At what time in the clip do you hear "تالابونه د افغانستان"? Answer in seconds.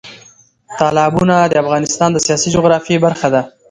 0.79-2.09